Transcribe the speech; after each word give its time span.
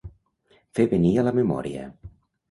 Fer 0.79 0.85
venir 0.93 1.11
a 1.17 1.25
la 1.27 1.33
memòria. 1.41 1.85